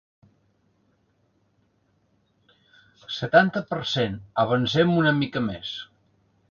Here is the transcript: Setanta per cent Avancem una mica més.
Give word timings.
Setanta 3.19 3.65
per 3.75 3.81
cent 3.93 4.19
Avancem 4.47 4.99
una 5.03 5.15
mica 5.21 5.47
més. 5.53 5.81